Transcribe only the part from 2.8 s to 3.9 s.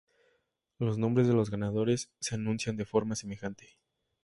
forma semejante.